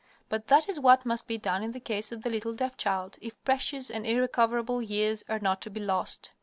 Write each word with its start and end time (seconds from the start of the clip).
But 0.29 0.47
that 0.47 0.67
is 0.67 0.79
what 0.79 1.05
must 1.05 1.27
be 1.27 1.37
done 1.37 1.61
in 1.61 1.73
the 1.73 1.79
case 1.79 2.11
of 2.11 2.23
the 2.23 2.31
little 2.31 2.55
deaf 2.55 2.75
child, 2.75 3.17
if 3.21 3.39
precious 3.43 3.91
and 3.91 4.03
irrecoverable 4.03 4.81
years 4.81 5.23
are 5.29 5.37
not 5.37 5.61
to 5.61 5.69
be 5.69 5.79
lost. 5.79 6.31